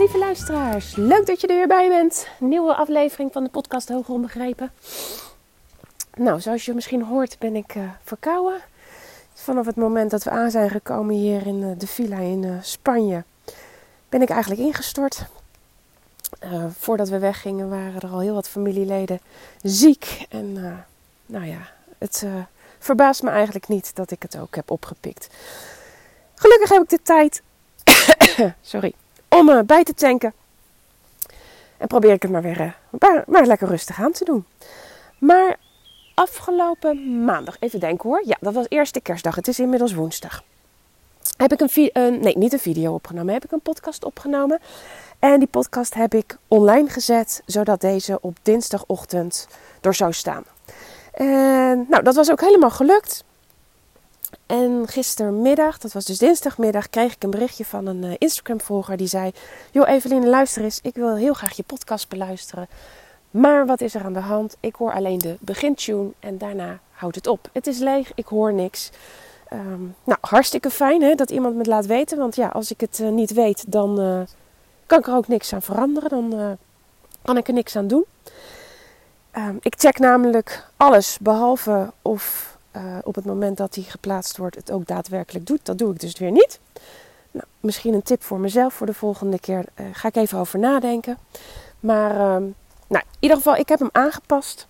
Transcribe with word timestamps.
Lieve 0.00 0.18
luisteraars, 0.18 0.96
leuk 0.96 1.26
dat 1.26 1.40
je 1.40 1.46
er 1.46 1.54
weer 1.54 1.66
bij 1.66 1.88
bent. 1.88 2.28
Nieuwe 2.38 2.74
aflevering 2.74 3.32
van 3.32 3.44
de 3.44 3.50
podcast 3.50 3.88
Hoger 3.88 4.14
Onbegrepen. 4.14 4.72
Nou, 6.14 6.40
zoals 6.40 6.64
je 6.64 6.74
misschien 6.74 7.02
hoort 7.02 7.38
ben 7.38 7.56
ik 7.56 7.74
uh, 7.74 7.82
verkouden. 8.04 8.60
Vanaf 9.34 9.66
het 9.66 9.76
moment 9.76 10.10
dat 10.10 10.24
we 10.24 10.30
aan 10.30 10.50
zijn 10.50 10.70
gekomen 10.70 11.14
hier 11.14 11.46
in 11.46 11.62
uh, 11.62 11.70
de 11.78 11.86
villa 11.86 12.18
in 12.18 12.42
uh, 12.42 12.52
Spanje, 12.62 13.24
ben 14.08 14.22
ik 14.22 14.30
eigenlijk 14.30 14.60
ingestort. 14.60 15.24
voordat 16.78 17.08
we 17.08 17.18
weggingen 17.18 17.68
waren 17.68 18.00
er 18.00 18.08
al 18.08 18.20
heel 18.20 18.34
wat 18.34 18.48
familieleden 18.48 19.20
ziek. 19.62 20.26
En 20.30 20.52
nou 21.26 21.46
ja, 21.46 21.68
het 21.98 22.26
verbaast 22.78 23.22
me 23.22 23.30
eigenlijk 23.30 23.68
niet 23.68 23.96
dat 23.96 24.10
ik 24.10 24.22
het 24.22 24.38
ook 24.38 24.54
heb 24.54 24.70
opgepikt. 24.70 25.28
Gelukkig 26.34 26.68
heb 26.68 26.82
ik 26.82 26.88
de 26.88 27.02
tijd 27.02 27.42
sorry, 28.62 28.94
om 29.38 29.48
uh, 29.48 29.60
bij 29.60 29.84
te 29.84 29.94
tanken. 29.94 30.32
En 31.76 31.86
probeer 31.86 32.12
ik 32.12 32.22
het 32.22 32.30
maar 32.30 32.42
weer 32.42 32.60
uh, 32.60 33.22
maar, 33.26 33.46
lekker 33.46 33.68
rustig 33.68 34.00
aan 34.00 34.12
te 34.12 34.24
doen. 34.24 34.44
Maar 35.18 35.56
afgelopen 36.14 37.24
maandag, 37.24 37.56
even 37.60 37.80
denken 37.80 38.08
hoor. 38.08 38.22
Ja, 38.24 38.36
dat 38.40 38.54
was 38.54 38.66
eerste 38.68 39.00
kerstdag. 39.00 39.34
Het 39.34 39.48
is 39.48 39.60
inmiddels 39.60 39.94
woensdag. 39.94 40.42
Heb 41.36 41.52
ik 41.52 41.60
een, 41.60 41.70
uh, 41.76 42.20
nee, 42.20 42.38
niet 42.38 42.52
een 42.52 42.58
video 42.58 42.94
opgenomen. 42.94 43.32
Heb 43.32 43.44
ik 43.44 43.52
een 43.52 43.60
podcast 43.60 44.04
opgenomen. 44.04 44.58
En 45.18 45.38
die 45.38 45.48
podcast 45.48 45.94
heb 45.94 46.14
ik 46.14 46.36
online 46.48 46.88
gezet, 46.88 47.42
zodat 47.46 47.80
deze 47.80 48.18
op 48.20 48.36
dinsdagochtend 48.42 49.48
er 49.80 49.94
zou 49.94 50.12
staan. 50.12 50.44
En 51.12 51.86
nou, 51.88 52.02
dat 52.02 52.14
was 52.14 52.30
ook 52.30 52.40
helemaal 52.40 52.70
gelukt. 52.70 53.24
En 54.50 54.88
gistermiddag, 54.88 55.78
dat 55.78 55.92
was 55.92 56.04
dus 56.04 56.18
dinsdagmiddag, 56.18 56.88
kreeg 56.88 57.14
ik 57.14 57.22
een 57.22 57.30
berichtje 57.30 57.64
van 57.64 57.86
een 57.86 58.04
uh, 58.04 58.14
Instagram-volger 58.18 58.96
die 58.96 59.06
zei: 59.06 59.30
Joh, 59.70 59.88
Eveline, 59.88 60.28
luister 60.28 60.62
eens, 60.62 60.78
ik 60.82 60.94
wil 60.94 61.16
heel 61.16 61.32
graag 61.32 61.56
je 61.56 61.62
podcast 61.62 62.08
beluisteren. 62.08 62.68
Maar 63.30 63.66
wat 63.66 63.80
is 63.80 63.94
er 63.94 64.04
aan 64.04 64.12
de 64.12 64.20
hand? 64.20 64.56
Ik 64.60 64.74
hoor 64.74 64.92
alleen 64.92 65.18
de 65.18 65.36
begintune 65.40 66.10
en 66.20 66.38
daarna 66.38 66.78
houdt 66.90 67.16
het 67.16 67.26
op. 67.26 67.48
Het 67.52 67.66
is 67.66 67.78
leeg, 67.78 68.12
ik 68.14 68.26
hoor 68.26 68.52
niks. 68.52 68.90
Ehm, 69.48 69.82
nou, 70.04 70.18
hartstikke 70.20 70.70
fijn 70.70 71.02
hè, 71.02 71.14
dat 71.14 71.30
iemand 71.30 71.56
me 71.56 71.64
laat 71.64 71.86
weten. 71.86 72.18
Want 72.18 72.36
ja, 72.36 72.48
als 72.48 72.70
ik 72.70 72.80
het 72.80 72.98
uh, 72.98 73.08
niet 73.08 73.32
weet, 73.32 73.64
dan 73.66 74.00
uh, 74.00 74.20
kan 74.86 74.98
ik 74.98 75.06
er 75.06 75.14
ook 75.14 75.28
niks 75.28 75.52
aan 75.52 75.62
veranderen. 75.62 76.08
Dan 76.08 76.58
kan 77.22 77.36
ik 77.36 77.48
er 77.48 77.54
niks 77.54 77.76
aan 77.76 77.86
doen. 77.86 78.04
Um, 79.36 79.58
ik 79.60 79.74
check 79.78 79.98
namelijk 79.98 80.66
alles 80.76 81.18
behalve 81.20 81.92
of 82.02 82.50
uh, 82.76 82.82
op 83.02 83.14
het 83.14 83.24
moment 83.24 83.56
dat 83.56 83.74
die 83.74 83.84
geplaatst 83.84 84.36
wordt 84.36 84.56
het 84.56 84.70
ook 84.70 84.86
daadwerkelijk 84.86 85.46
doet. 85.46 85.66
Dat 85.66 85.78
doe 85.78 85.92
ik 85.92 86.00
dus 86.00 86.18
weer 86.18 86.30
niet. 86.30 86.60
Nou, 87.30 87.44
misschien 87.60 87.94
een 87.94 88.02
tip 88.02 88.22
voor 88.22 88.38
mezelf 88.38 88.74
voor 88.74 88.86
de 88.86 88.94
volgende 88.94 89.40
keer. 89.40 89.64
Uh, 89.80 89.86
ga 89.92 90.08
ik 90.08 90.16
even 90.16 90.38
over 90.38 90.58
nadenken. 90.58 91.18
Maar 91.80 92.10
uh, 92.10 92.46
nou, 92.86 93.04
in 93.04 93.18
ieder 93.18 93.36
geval, 93.36 93.56
ik 93.56 93.68
heb 93.68 93.78
hem 93.78 93.88
aangepast. 93.92 94.66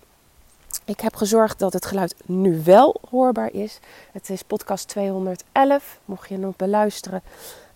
Ik 0.85 0.99
heb 0.99 1.15
gezorgd 1.15 1.59
dat 1.59 1.73
het 1.73 1.85
geluid 1.85 2.15
nu 2.25 2.61
wel 2.63 3.01
hoorbaar 3.09 3.53
is. 3.53 3.79
Het 4.11 4.29
is 4.29 4.41
podcast 4.41 4.87
211, 4.87 5.99
mocht 6.05 6.29
je 6.29 6.37
nog 6.37 6.55
beluisteren. 6.55 7.21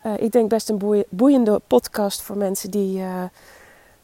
Uh, 0.05 0.13
ik 0.17 0.31
denk 0.31 0.49
best 0.49 0.69
een 0.69 1.05
boeiende 1.09 1.61
podcast 1.67 2.21
voor 2.21 2.37
mensen 2.37 2.71
die 2.71 2.97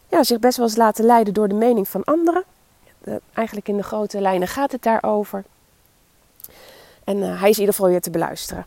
ja, 0.07 0.23
zich 0.23 0.39
best 0.39 0.57
wel 0.57 0.65
eens 0.65 0.75
laten 0.75 1.05
leiden 1.05 1.33
door 1.33 1.47
de 1.47 1.55
mening 1.55 1.87
van 1.87 2.03
anderen. 2.03 2.43
eigenlijk 3.33 3.67
in 3.67 3.77
de 3.77 3.83
grote 3.83 4.21
lijnen 4.21 4.47
gaat 4.47 4.71
het 4.71 4.83
daarover. 4.83 5.43
En 7.03 7.23
eh, 7.23 7.39
hij 7.39 7.49
is 7.49 7.55
in 7.55 7.59
ieder 7.59 7.75
geval 7.75 7.89
weer 7.89 8.01
te 8.01 8.11
beluisteren. 8.11 8.65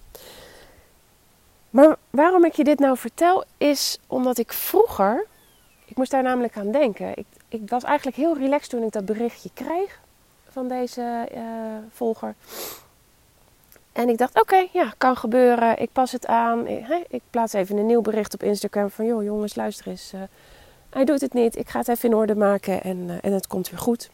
Maar 1.71 1.97
waarom 2.11 2.45
ik 2.45 2.55
je 2.55 2.65
dit 2.65 2.79
nou 2.79 2.97
vertel, 2.97 3.45
is 3.59 3.99
omdat 4.07 4.39
ik 4.39 4.53
vroeger, 4.53 5.27
ik 5.85 5.97
moest 5.97 6.11
daar 6.11 6.23
namelijk 6.23 6.57
aan 6.57 6.71
denken. 6.71 7.19
Ik, 7.19 7.27
ik 7.49 7.61
was 7.67 7.83
eigenlijk 7.83 8.17
heel 8.17 8.37
relaxed 8.37 8.71
toen 8.71 8.83
ik 8.83 8.93
dat 8.93 9.05
berichtje 9.05 9.51
kreeg 9.55 10.01
van 10.49 10.69
deze 10.69 11.29
uh, 11.35 11.43
volger. 11.91 12.35
En 13.93 14.09
ik 14.09 14.19
dacht, 14.19 14.41
oké, 14.41 14.67
ja, 14.73 14.95
kan 14.99 15.17
gebeuren. 15.17 15.79
Ik 15.79 15.93
pas 15.93 16.13
het 16.13 16.27
aan. 16.27 16.67
Ik, 16.67 17.07
ik, 17.09 17.23
plaats 17.31 17.53
even 17.53 17.77
een 17.77 17.87
nieuw 17.87 18.01
bericht 18.01 18.35
op 18.35 18.43
Instagram 18.43 18.91
van, 18.91 19.07
joh 19.07 19.23
jongens, 19.23 19.55
luister 19.55 19.87
eens. 19.87 20.13
Uh, 20.15 20.21
hij 20.91 21.05
doet 21.05 21.21
het 21.21 21.33
niet. 21.33 21.57
Ik 21.57 21.69
ga 21.69 21.79
het 21.79 21.89
even 21.89 22.09
in 22.09 22.17
orde 22.17 22.35
maken 22.35 22.83
en, 22.83 23.19
en 23.23 23.33
het 23.33 23.47
komt 23.47 23.71
weer 23.71 23.81
goed. 23.81 24.11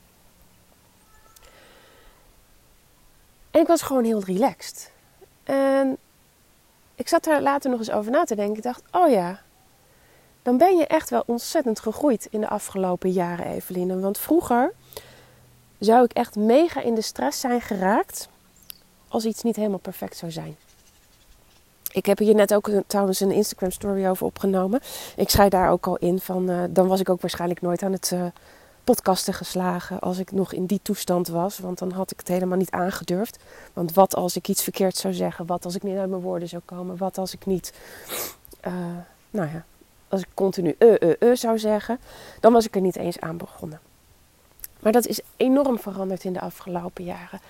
En 3.50 3.60
ik 3.60 3.66
was 3.66 3.82
gewoon 3.82 4.04
heel 4.04 4.24
relaxed. 4.24 4.90
En 5.44 5.96
ik 6.94 7.08
zat 7.08 7.26
er 7.26 7.42
later 7.42 7.70
nog 7.70 7.78
eens 7.78 7.90
over 7.90 8.10
na 8.10 8.24
te 8.24 8.34
denken. 8.34 8.56
Ik 8.56 8.62
dacht, 8.62 8.82
oh 8.90 9.10
ja, 9.10 9.40
dan 10.42 10.58
ben 10.58 10.76
je 10.76 10.86
echt 10.86 11.10
wel 11.10 11.22
ontzettend 11.26 11.80
gegroeid 11.80 12.28
in 12.30 12.40
de 12.40 12.48
afgelopen 12.48 13.10
jaren, 13.10 13.46
Eveline. 13.46 14.00
Want 14.00 14.18
vroeger 14.18 14.72
zou 15.78 16.04
ik 16.04 16.12
echt 16.12 16.36
mega 16.36 16.80
in 16.80 16.94
de 16.94 17.00
stress 17.02 17.40
zijn 17.40 17.60
geraakt 17.60 18.28
als 19.08 19.24
iets 19.24 19.42
niet 19.42 19.56
helemaal 19.56 19.78
perfect 19.78 20.16
zou 20.16 20.32
zijn. 20.32 20.56
Ik 21.92 22.06
heb 22.06 22.18
hier 22.18 22.34
net 22.34 22.54
ook 22.54 22.70
trouwens 22.86 23.20
een 23.20 23.30
Instagram 23.30 23.70
story 23.70 24.06
over 24.06 24.26
opgenomen. 24.26 24.80
Ik 25.16 25.30
schrijf 25.30 25.50
daar 25.50 25.70
ook 25.70 25.86
al 25.86 25.96
in 25.96 26.20
van, 26.20 26.50
uh, 26.50 26.62
dan 26.70 26.86
was 26.86 27.00
ik 27.00 27.08
ook 27.08 27.20
waarschijnlijk 27.20 27.60
nooit 27.60 27.82
aan 27.82 27.92
het 27.92 28.10
uh, 28.14 28.24
podcasten 28.90 29.34
geslagen 29.34 30.00
als 30.00 30.18
ik 30.18 30.32
nog 30.32 30.52
in 30.52 30.66
die 30.66 30.80
toestand 30.82 31.28
was. 31.28 31.58
Want 31.58 31.78
dan 31.78 31.90
had 31.92 32.10
ik 32.10 32.18
het 32.18 32.28
helemaal 32.28 32.58
niet 32.58 32.70
aangedurfd. 32.70 33.38
Want 33.72 33.92
wat 33.92 34.14
als 34.14 34.36
ik 34.36 34.48
iets 34.48 34.62
verkeerd 34.62 34.96
zou 34.96 35.14
zeggen? 35.14 35.46
Wat 35.46 35.64
als 35.64 35.74
ik 35.74 35.82
niet 35.82 35.96
uit 35.96 36.10
mijn 36.10 36.22
woorden 36.22 36.48
zou 36.48 36.62
komen? 36.64 36.96
Wat 36.96 37.18
als 37.18 37.32
ik 37.32 37.46
niet, 37.46 37.72
uh, 38.66 38.74
nou 39.30 39.50
ja, 39.50 39.64
als 40.08 40.20
ik 40.20 40.26
continu 40.34 40.74
uh, 40.78 40.94
uh, 41.00 41.14
uh 41.20 41.36
zou 41.36 41.58
zeggen? 41.58 41.98
Dan 42.40 42.52
was 42.52 42.66
ik 42.66 42.74
er 42.74 42.80
niet 42.80 42.96
eens 42.96 43.20
aan 43.20 43.36
begonnen. 43.36 43.80
Maar 44.80 44.92
dat 44.92 45.06
is 45.06 45.20
enorm 45.36 45.78
veranderd 45.78 46.24
in 46.24 46.32
de 46.32 46.40
afgelopen 46.40 47.04
jaren. 47.04 47.40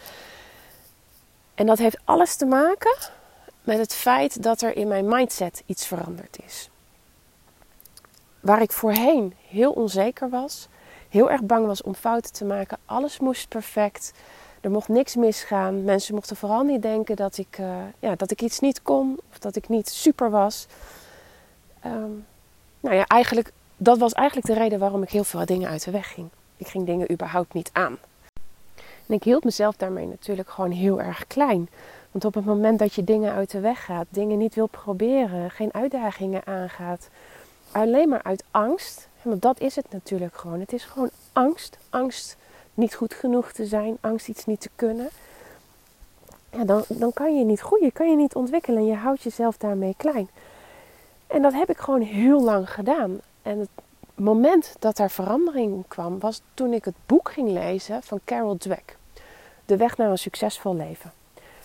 En 1.54 1.66
dat 1.66 1.78
heeft 1.78 1.98
alles 2.04 2.36
te 2.36 2.46
maken 2.46 2.96
met 3.62 3.78
het 3.78 3.94
feit 3.94 4.42
dat 4.42 4.62
er 4.62 4.76
in 4.76 4.88
mijn 4.88 5.08
mindset 5.08 5.62
iets 5.66 5.86
veranderd 5.86 6.38
is. 6.46 6.70
Waar 8.40 8.62
ik 8.62 8.72
voorheen 8.72 9.34
heel 9.48 9.72
onzeker 9.72 10.28
was, 10.28 10.68
heel 11.10 11.30
erg 11.30 11.42
bang 11.42 11.66
was 11.66 11.82
om 11.82 11.94
fouten 11.94 12.32
te 12.32 12.44
maken. 12.44 12.78
Alles 12.84 13.18
moest 13.18 13.48
perfect. 13.48 14.12
Er 14.60 14.70
mocht 14.70 14.88
niks 14.88 15.16
misgaan. 15.16 15.84
Mensen 15.84 16.14
mochten 16.14 16.36
vooral 16.36 16.62
niet 16.62 16.82
denken 16.82 17.16
dat 17.16 17.38
ik, 17.38 17.58
uh, 17.60 17.76
ja, 17.98 18.14
dat 18.14 18.30
ik 18.30 18.42
iets 18.42 18.60
niet 18.60 18.82
kon 18.82 19.18
of 19.30 19.38
dat 19.38 19.56
ik 19.56 19.68
niet 19.68 19.88
super 19.88 20.30
was. 20.30 20.66
Um, 21.86 22.26
nou 22.80 22.96
ja, 22.96 23.06
eigenlijk, 23.06 23.52
dat 23.76 23.98
was 23.98 24.12
eigenlijk 24.12 24.46
de 24.46 24.54
reden 24.54 24.78
waarom 24.78 25.02
ik 25.02 25.10
heel 25.10 25.24
veel 25.24 25.46
dingen 25.46 25.68
uit 25.68 25.84
de 25.84 25.90
weg 25.90 26.12
ging. 26.12 26.28
Ik 26.56 26.68
ging 26.68 26.86
dingen 26.86 27.12
überhaupt 27.12 27.52
niet 27.52 27.70
aan. 27.72 27.98
En 29.06 29.14
ik 29.14 29.22
hield 29.22 29.44
mezelf 29.44 29.76
daarmee 29.76 30.06
natuurlijk 30.06 30.50
gewoon 30.50 30.70
heel 30.70 31.00
erg 31.00 31.26
klein. 31.26 31.68
Want 32.10 32.24
op 32.24 32.34
het 32.34 32.44
moment 32.44 32.78
dat 32.78 32.94
je 32.94 33.04
dingen 33.04 33.32
uit 33.32 33.50
de 33.50 33.60
weg 33.60 33.84
gaat, 33.84 34.06
dingen 34.08 34.38
niet 34.38 34.54
wil 34.54 34.66
proberen, 34.66 35.50
geen 35.50 35.74
uitdagingen 35.74 36.46
aangaat, 36.46 37.08
alleen 37.72 38.08
maar 38.08 38.22
uit 38.22 38.44
angst, 38.50 39.08
want 39.22 39.42
dat 39.42 39.60
is 39.60 39.76
het 39.76 39.86
natuurlijk 39.90 40.36
gewoon. 40.36 40.60
Het 40.60 40.72
is 40.72 40.84
gewoon 40.84 41.10
angst. 41.32 41.78
Angst 41.90 42.36
niet 42.74 42.94
goed 42.94 43.14
genoeg 43.14 43.52
te 43.52 43.66
zijn, 43.66 43.98
angst 44.00 44.28
iets 44.28 44.46
niet 44.46 44.60
te 44.60 44.70
kunnen. 44.74 45.08
Ja, 46.52 46.64
dan, 46.64 46.84
dan 46.88 47.12
kan 47.12 47.38
je 47.38 47.44
niet 47.44 47.60
groeien, 47.60 47.92
kan 47.92 48.10
je 48.10 48.16
niet 48.16 48.34
ontwikkelen 48.34 48.78
en 48.78 48.86
je 48.86 48.94
houdt 48.94 49.22
jezelf 49.22 49.56
daarmee 49.56 49.94
klein. 49.96 50.28
En 51.26 51.42
dat 51.42 51.52
heb 51.52 51.70
ik 51.70 51.78
gewoon 51.78 52.00
heel 52.00 52.42
lang 52.42 52.70
gedaan. 52.70 53.20
En 53.42 53.58
het 53.58 53.68
moment 54.14 54.74
dat 54.78 54.98
er 54.98 55.10
verandering 55.10 55.84
kwam, 55.88 56.18
was 56.18 56.40
toen 56.54 56.72
ik 56.72 56.84
het 56.84 56.94
boek 57.06 57.30
ging 57.30 57.50
lezen 57.50 58.02
van 58.02 58.20
Carol 58.24 58.56
Dweck. 58.56 58.96
De 59.66 59.76
weg 59.76 59.96
naar 59.96 60.10
een 60.10 60.18
succesvol 60.18 60.74
leven. 60.74 61.12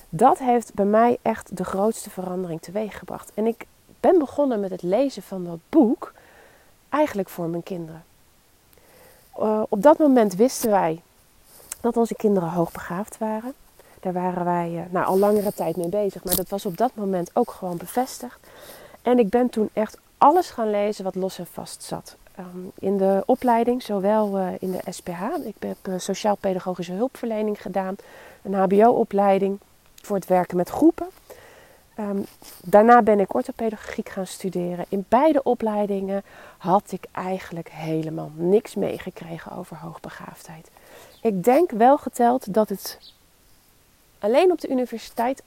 Dat 0.10 0.38
heeft 0.38 0.74
bij 0.74 0.86
mij 0.86 1.18
echt 1.22 1.58
de 1.58 1.63
grootste 1.63 2.10
verandering 2.10 2.62
teweeggebracht. 2.62 3.31
En 3.34 3.46
ik 3.46 3.66
ben 4.00 4.19
begonnen 4.19 4.60
met 4.60 4.72
het 4.72 4.81
lezen 4.81 5.24
van 5.24 5.44
dat 5.44 5.60
boek 5.69 6.13
eigenlijk 6.95 7.30
voor 7.30 7.47
mijn 7.47 7.63
kinderen. 7.63 8.03
Uh, 9.39 9.62
op 9.69 9.81
dat 9.81 9.97
moment 9.97 10.36
wisten 10.36 10.69
wij 10.69 11.01
dat 11.81 11.97
onze 11.97 12.15
kinderen 12.15 12.50
hoogbegaafd 12.50 13.18
waren. 13.18 13.53
Daar 14.00 14.13
waren 14.13 14.45
wij 14.45 14.71
uh, 14.71 14.81
nou, 14.89 15.06
al 15.06 15.18
langere 15.18 15.53
tijd 15.53 15.77
mee 15.77 15.89
bezig, 15.89 16.24
maar 16.24 16.36
dat 16.36 16.50
was 16.50 16.65
op 16.65 16.77
dat 16.77 16.92
moment 16.94 17.30
ook 17.33 17.51
gewoon 17.51 17.77
bevestigd. 17.77 18.39
En 19.01 19.19
ik 19.19 19.30
ben 19.30 19.50
toen 19.50 19.69
echt 19.74 19.97
alles 20.18 20.50
gaan 20.50 20.69
lezen 20.69 21.03
wat 21.03 21.15
los 21.15 21.38
en 21.38 21.47
vast 21.51 21.83
zat. 21.83 22.15
Um, 22.39 22.71
in 22.80 22.98
de 22.98 23.24
opleiding, 23.25 23.83
zowel 23.83 24.39
uh, 24.39 24.48
in 24.59 24.71
de 24.71 24.91
SPH, 24.91 25.21
ik 25.45 25.56
heb 25.59 26.00
sociaal-pedagogische 26.00 26.94
hulpverlening 26.94 27.62
gedaan, 27.62 27.95
een 28.41 28.53
HBO-opleiding 28.53 29.59
voor 30.01 30.15
het 30.15 30.27
werken 30.27 30.57
met 30.57 30.69
groepen. 30.69 31.07
Um, 32.00 32.25
daarna 32.63 33.01
ben 33.01 33.19
ik 33.19 33.33
orthopedagogiek 33.33 34.09
gaan 34.09 34.27
studeren. 34.27 34.86
In 34.89 35.06
beide 35.07 35.44
opleidingen 35.44 36.24
had 36.57 36.92
ik 36.92 37.06
eigenlijk 37.12 37.69
helemaal 37.69 38.31
niks 38.36 38.75
meegekregen 38.75 39.51
over 39.51 39.77
hoogbegaafdheid. 39.77 40.69
Ik 41.21 41.44
denk 41.44 41.71
wel 41.71 41.97
geteld 41.97 42.53
dat 42.53 42.69
het 42.69 43.00
alleen 44.19 44.51
op 44.51 44.62
de 44.62 44.69
universiteit 44.69 45.44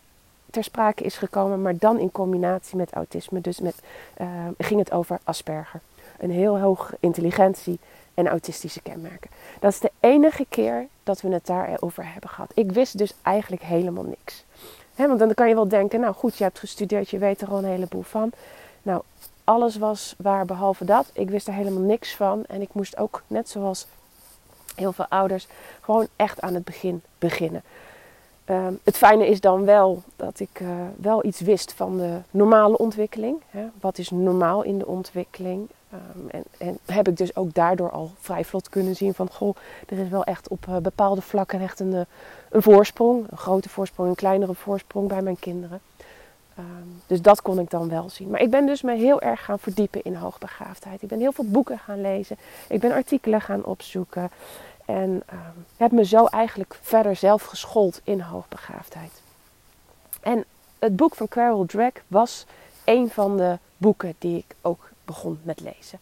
ter 0.50 0.64
sprake 0.64 1.04
is 1.04 1.16
gekomen, 1.16 1.62
maar 1.62 1.76
dan 1.76 1.98
in 1.98 2.12
combinatie 2.12 2.76
met 2.76 2.92
autisme. 2.92 3.40
Dus 3.40 3.60
met, 3.60 3.74
uh, 4.20 4.28
ging 4.58 4.80
het 4.80 4.92
over 4.92 5.18
Asperger. 5.24 5.80
Een 6.18 6.30
heel 6.30 6.60
hoge 6.60 6.96
intelligentie 7.00 7.78
en 8.14 8.28
autistische 8.28 8.82
kenmerken. 8.82 9.30
Dat 9.60 9.72
is 9.72 9.80
de 9.80 9.92
enige 10.00 10.46
keer 10.48 10.86
dat 11.02 11.20
we 11.20 11.28
het 11.28 11.46
daarover 11.46 12.12
hebben 12.12 12.30
gehad. 12.30 12.50
Ik 12.54 12.72
wist 12.72 12.98
dus 12.98 13.14
eigenlijk 13.22 13.62
helemaal 13.62 14.04
niks. 14.04 14.44
Want 15.06 15.18
dan 15.18 15.34
kan 15.34 15.48
je 15.48 15.54
wel 15.54 15.68
denken, 15.68 16.00
nou 16.00 16.14
goed, 16.14 16.36
je 16.36 16.44
hebt 16.44 16.58
gestudeerd, 16.58 17.10
je 17.10 17.18
weet 17.18 17.40
er 17.40 17.50
al 17.50 17.58
een 17.58 17.64
heleboel 17.64 18.02
van. 18.02 18.30
Nou, 18.82 19.02
alles 19.44 19.76
was 19.76 20.14
waar 20.18 20.44
behalve 20.44 20.84
dat. 20.84 21.10
Ik 21.12 21.30
wist 21.30 21.46
er 21.46 21.54
helemaal 21.54 21.82
niks 21.82 22.14
van. 22.16 22.44
En 22.46 22.60
ik 22.60 22.68
moest 22.72 22.96
ook, 22.96 23.22
net 23.26 23.48
zoals 23.48 23.86
heel 24.74 24.92
veel 24.92 25.06
ouders, 25.08 25.46
gewoon 25.80 26.06
echt 26.16 26.40
aan 26.40 26.54
het 26.54 26.64
begin 26.64 27.02
beginnen. 27.18 27.62
Ehm, 28.44 28.72
het 28.82 28.96
fijne 28.96 29.26
is 29.26 29.40
dan 29.40 29.64
wel 29.64 30.02
dat 30.16 30.40
ik 30.40 30.60
uh, 30.60 30.68
wel 30.96 31.24
iets 31.24 31.40
wist 31.40 31.72
van 31.72 31.96
de 31.96 32.18
normale 32.30 32.78
ontwikkeling. 32.78 33.42
Hè? 33.50 33.66
Wat 33.80 33.98
is 33.98 34.10
normaal 34.10 34.62
in 34.62 34.78
de 34.78 34.86
ontwikkeling? 34.86 35.68
Um, 35.92 36.28
en, 36.30 36.44
en, 36.58 36.78
heb 36.86 37.08
ik 37.08 37.16
dus 37.16 37.36
ook 37.36 37.54
daardoor 37.54 37.90
al 37.90 38.10
vrij 38.18 38.44
vlot 38.44 38.68
kunnen 38.68 38.96
zien 38.96 39.14
van... 39.14 39.30
goh, 39.30 39.56
er 39.88 39.98
is 39.98 40.08
wel 40.08 40.24
echt 40.24 40.48
op 40.48 40.66
uh, 40.68 40.76
bepaalde 40.76 41.20
vlakken 41.20 41.60
echt 41.60 41.80
een, 41.80 41.92
uh, 41.92 42.00
een 42.50 42.62
voorsprong. 42.62 43.26
Een 43.30 43.38
grote 43.38 43.68
voorsprong, 43.68 44.08
een 44.08 44.14
kleinere 44.14 44.54
voorsprong 44.54 45.08
bij 45.08 45.22
mijn 45.22 45.38
kinderen. 45.38 45.80
Um, 46.58 47.00
dus 47.06 47.22
dat 47.22 47.42
kon 47.42 47.58
ik 47.58 47.70
dan 47.70 47.88
wel 47.88 48.10
zien. 48.10 48.30
Maar 48.30 48.40
ik 48.40 48.50
ben 48.50 48.66
dus 48.66 48.82
me 48.82 48.96
heel 48.96 49.20
erg 49.20 49.44
gaan 49.44 49.58
verdiepen 49.58 50.02
in 50.04 50.14
hoogbegaafdheid. 50.14 51.02
Ik 51.02 51.08
ben 51.08 51.18
heel 51.18 51.32
veel 51.32 51.48
boeken 51.50 51.78
gaan 51.78 52.00
lezen. 52.00 52.36
Ik 52.68 52.80
ben 52.80 52.92
artikelen 52.92 53.40
gaan 53.40 53.64
opzoeken. 53.64 54.30
En 54.84 55.10
um, 55.32 55.64
heb 55.76 55.92
me 55.92 56.04
zo 56.04 56.24
eigenlijk 56.24 56.78
verder 56.80 57.16
zelf 57.16 57.42
geschoold 57.42 58.00
in 58.04 58.20
hoogbegaafdheid. 58.20 59.12
En 60.20 60.44
het 60.78 60.96
boek 60.96 61.14
van 61.14 61.28
Carol 61.28 61.66
Drake 61.66 62.00
was 62.06 62.46
een 62.84 63.10
van 63.10 63.36
de 63.36 63.58
boeken 63.76 64.14
die 64.18 64.36
ik 64.36 64.54
ook 64.60 64.87
begon 65.08 65.40
met 65.42 65.60
lezen. 65.60 65.98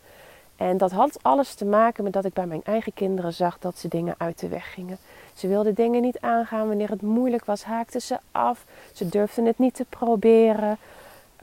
En 0.56 0.76
dat 0.76 0.90
had 0.90 1.18
alles 1.22 1.54
te 1.54 1.64
maken 1.64 2.04
met 2.04 2.12
dat 2.12 2.24
ik 2.24 2.32
bij 2.32 2.46
mijn 2.46 2.64
eigen 2.64 2.94
kinderen 2.94 3.32
zag 3.32 3.58
dat 3.58 3.78
ze 3.78 3.88
dingen 3.88 4.14
uit 4.18 4.38
de 4.38 4.48
weg 4.48 4.72
gingen. 4.72 4.98
Ze 5.34 5.48
wilden 5.48 5.74
dingen 5.74 6.02
niet 6.02 6.20
aangaan 6.20 6.68
wanneer 6.68 6.90
het 6.90 7.02
moeilijk 7.02 7.44
was, 7.44 7.64
haakten 7.64 8.02
ze 8.02 8.18
af. 8.32 8.64
Ze 8.92 9.08
durfden 9.08 9.44
het 9.44 9.58
niet 9.58 9.74
te 9.74 9.84
proberen. 9.88 10.78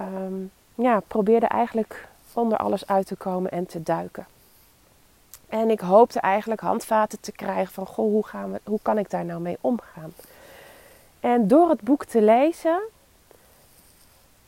Um, 0.01 0.51
ja, 0.75 0.99
probeerden 0.99 1.49
eigenlijk 1.49 2.07
onder 2.33 2.57
alles 2.57 2.87
uit 2.87 3.07
te 3.07 3.15
komen 3.15 3.51
en 3.51 3.65
te 3.65 3.83
duiken. 3.83 4.25
En 5.49 5.69
ik 5.69 5.79
hoopte 5.79 6.19
eigenlijk 6.19 6.61
handvaten 6.61 7.19
te 7.19 7.31
krijgen 7.31 7.73
van, 7.73 7.85
goh, 7.85 8.11
hoe, 8.11 8.25
gaan 8.25 8.51
we, 8.51 8.61
hoe 8.63 8.79
kan 8.81 8.97
ik 8.97 9.09
daar 9.09 9.25
nou 9.25 9.41
mee 9.41 9.57
omgaan? 9.61 10.13
En 11.19 11.47
door 11.47 11.69
het 11.69 11.81
boek 11.81 12.05
te 12.05 12.21
lezen, 12.21 12.81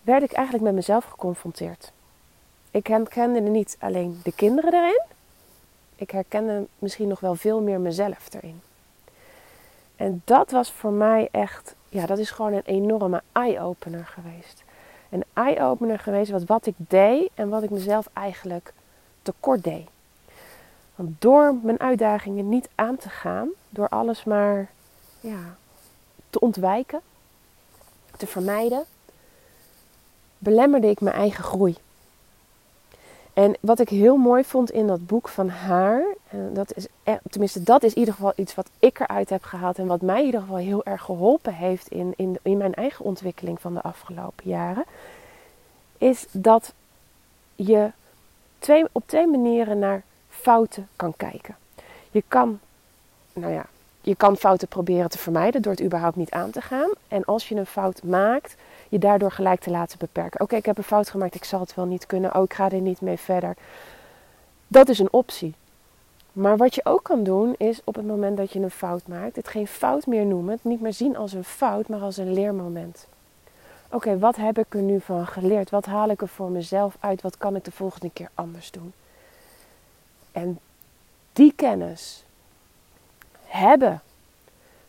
werd 0.02 0.24
ik 0.24 0.32
eigenlijk 0.32 0.66
met 0.66 0.74
mezelf 0.74 1.06
geconfronteerd. 1.06 1.92
Ik 2.76 2.88
herkende 2.88 3.40
niet 3.40 3.78
alleen 3.80 4.20
de 4.24 4.32
kinderen 4.32 4.74
erin, 4.74 5.04
ik 5.96 6.12
herkende 6.12 6.68
misschien 6.80 7.08
nog 7.08 7.20
wel 7.20 7.36
veel 7.36 7.62
meer 7.62 7.80
mezelf 7.80 8.34
erin. 8.34 8.62
En 9.96 10.22
dat 10.26 10.52
was 10.52 10.72
voor 10.72 10.92
mij 10.92 11.28
echt, 11.32 11.76
ja, 11.90 12.06
dat 12.06 12.18
is 12.18 12.32
gewoon 12.32 12.54
een 12.54 12.66
enorme 12.66 13.22
eye-opener 13.32 14.06
geweest. 14.06 14.64
Een 15.10 15.24
eye-opener 15.34 16.00
geweest 16.00 16.32
wat, 16.32 16.44
wat 16.44 16.66
ik 16.66 16.74
deed 16.78 17.30
en 17.34 17.50
wat 17.50 17.64
ik 17.64 17.70
mezelf 17.70 18.10
eigenlijk 18.14 18.74
tekort 19.22 19.64
deed. 19.64 19.88
Want 20.96 21.22
door 21.22 21.56
mijn 21.64 21.80
uitdagingen 21.80 22.50
niet 22.50 22.70
aan 22.76 22.98
te 22.98 23.10
gaan, 23.10 23.50
door 23.70 23.90
alles 23.90 24.24
maar 24.24 24.70
ja, 25.20 25.56
te 26.30 26.40
ontwijken, 26.40 27.02
te 28.18 28.28
vermijden, 28.28 28.84
belemmerde 30.38 30.90
ik 30.90 31.02
mijn 31.02 31.16
eigen 31.16 31.44
groei. 31.44 31.78
En 33.36 33.56
wat 33.60 33.80
ik 33.80 33.90
heel 33.90 34.18
mooi 34.18 34.44
vond 34.44 34.72
in 34.72 34.88
dat 34.88 35.06
boek 35.06 35.28
van 35.28 35.50
haar, 35.50 36.04
en 36.30 36.54
dat 36.54 36.76
is, 36.76 36.88
tenminste 37.30 37.64
dat 37.64 37.84
is 37.84 37.94
in 37.94 38.00
ieder 38.00 38.14
geval 38.14 38.34
iets 38.36 38.56
wat 38.56 38.70
ik 38.80 39.00
eruit 39.00 39.30
heb 39.30 39.44
gehaald 39.44 39.78
en 39.78 39.88
wat 39.88 40.02
mij 40.02 40.20
in 40.20 40.26
ieder 40.26 40.42
geval 40.42 40.58
heel 40.58 40.86
erg 40.86 41.02
geholpen 41.02 41.54
heeft 41.54 41.88
in, 41.88 42.14
in, 42.16 42.38
in 42.42 42.58
mijn 42.58 42.74
eigen 42.74 43.06
ontwikkeling 43.06 43.62
van 43.62 43.74
de 43.74 43.82
afgelopen 43.82 44.50
jaren, 44.50 44.84
is 45.98 46.26
dat 46.32 46.74
je 47.56 47.92
twee, 48.60 48.86
op 48.92 49.04
twee 49.06 49.28
manieren 49.28 49.80
naar 49.80 50.04
fouten 50.30 50.88
kan 50.96 51.14
kijken. 51.18 51.56
Je 52.12 52.24
kan, 52.28 52.60
nou 53.34 53.54
ja, 53.54 53.66
je 54.02 54.16
kan 54.16 54.38
fouten 54.38 54.68
proberen 54.68 55.10
te 55.10 55.18
vermijden 55.18 55.62
door 55.62 55.72
het 55.72 55.84
überhaupt 55.84 56.16
niet 56.16 56.32
aan 56.32 56.52
te 56.52 56.62
gaan. 56.62 56.90
En 57.08 57.26
als 57.26 57.50
je 57.50 57.56
een 57.56 57.66
fout 57.66 58.04
maakt, 58.04 58.56
je 58.90 59.00
daardoor 59.00 59.32
gelijk 59.32 59.60
te 59.60 59.70
laten 59.70 60.00
beperken. 60.00 60.42
Oké, 60.42 60.56
ik 60.56 60.66
heb 60.66 60.78
een 60.78 60.84
fout 60.84 61.10
gemaakt, 61.10 61.36
ik 61.36 61.44
zal 61.44 61.60
het 61.60 61.76
wel 61.76 61.86
niet 61.86 62.06
kunnen. 62.06 62.36
Oh, 62.36 62.44
ik 62.44 62.54
ga 62.54 62.72
er 62.72 62.82
niet 62.82 63.02
mee 63.02 63.18
verder. 63.18 63.56
Dat 64.68 64.90
is 64.90 65.00
een 65.00 65.14
optie. 65.14 65.54
Maar 66.32 66.58
wat 66.58 66.76
je 66.76 66.86
ook 66.86 67.04
kan 67.04 67.24
doen, 67.24 67.56
is 67.58 67.82
op 67.84 67.96
het 67.96 68.06
moment 68.06 68.38
dat 68.38 68.52
je 68.52 68.60
een 68.60 68.72
fout 68.72 69.08
maakt, 69.08 69.36
het 69.36 69.48
geen 69.48 69.68
fout 69.68 70.06
meer 70.06 70.26
noemen, 70.26 70.54
het 70.54 70.64
niet 70.64 70.82
meer 70.82 70.94
zien 70.94 71.18
als 71.18 71.34
een 71.34 71.44
fout, 71.44 71.88
maar 71.88 72.00
als 72.00 72.18
een 72.18 72.34
leermoment. 72.34 73.08
Oké, 73.90 74.20
wat 74.20 74.36
heb 74.36 74.58
ik 74.58 74.74
er 74.74 74.82
nu 74.82 75.00
van 75.00 75.28
geleerd? 75.28 75.70
Wat 75.70 75.86
haal 75.86 76.10
ik 76.10 76.22
er 76.22 76.28
voor 76.28 76.50
mezelf 76.50 76.98
uit? 77.00 77.22
Wat 77.22 77.38
kan 77.38 77.56
ik 77.56 77.64
de 77.64 77.72
volgende 77.72 78.10
keer 78.14 78.30
anders 78.34 78.72
doen? 78.72 78.94
En 80.32 80.60
die 81.34 81.54
kennis 81.56 82.24
hebben, 83.46 84.02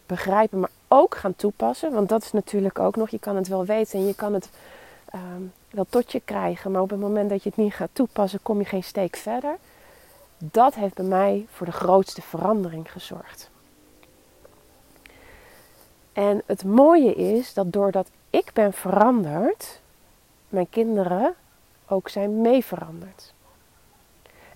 begrijpen, 0.07 0.61
maar 0.61 0.71
ook 0.89 1.15
gaan 1.15 1.37
toepassen. 1.37 1.93
Want 1.93 2.09
dat 2.09 2.23
is 2.23 2.33
natuurlijk 2.33 2.79
ook 2.79 2.97
nog, 2.97 3.09
je 3.09 3.19
kan 3.19 3.37
het 3.37 3.49
wel 3.49 3.65
weten 3.65 3.99
en 3.99 4.07
je 4.07 4.15
kan 4.15 4.35
het 4.35 4.51
um, 5.15 5.53
wel 5.71 5.87
tot 5.89 6.13
je 6.13 6.21
krijgen. 6.25 6.71
Maar 6.71 6.83
op 6.83 6.91
het 6.91 7.01
moment 7.01 7.31
dat 7.31 7.43
je 7.43 7.49
het 7.49 7.59
niet 7.59 7.75
gaat 7.75 7.89
toepassen, 7.93 8.43
kom 8.43 8.59
je 8.59 8.65
geen 8.65 8.85
steek 8.85 9.17
verder. 9.17 9.57
Dat 10.39 10.75
heeft 10.75 10.95
bij 10.95 11.05
mij 11.05 11.47
voor 11.51 11.67
de 11.67 11.73
grootste 11.73 12.23
verandering 12.23 12.93
gezorgd. 12.93 13.51
En 16.13 16.43
het 16.47 16.65
mooie 16.65 17.15
is 17.15 17.55
dat 17.55 17.73
doordat 17.73 18.09
ik 18.31 18.51
ben 18.53 18.73
veranderd, 18.73 19.81
mijn 20.49 20.69
kinderen 20.69 21.35
ook 21.89 22.09
zijn 22.09 22.41
mee 22.41 22.65
veranderd. 22.65 23.35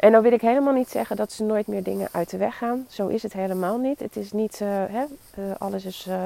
En 0.01 0.13
dan 0.13 0.23
wil 0.23 0.33
ik 0.33 0.41
helemaal 0.41 0.73
niet 0.73 0.89
zeggen 0.89 1.17
dat 1.17 1.33
ze 1.33 1.45
nooit 1.45 1.67
meer 1.67 1.83
dingen 1.83 2.09
uit 2.13 2.31
de 2.31 2.37
weg 2.37 2.57
gaan. 2.59 2.87
Zo 2.89 3.07
is 3.07 3.23
het 3.23 3.33
helemaal 3.33 3.79
niet. 3.79 4.01
Het 4.01 4.17
is 4.17 4.33
niet, 4.33 4.61
uh, 4.61 4.69
hè, 4.69 5.05
uh, 5.39 5.55
alles 5.59 5.85
is 5.85 6.07
uh, 6.09 6.25